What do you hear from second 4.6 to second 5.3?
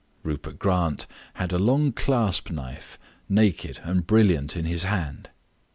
his hand.